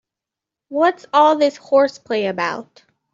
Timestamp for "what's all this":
0.69-1.57